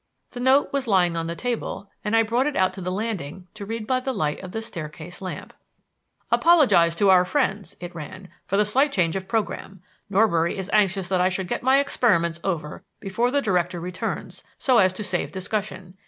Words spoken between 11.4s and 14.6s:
get my experiments over before the Director returns,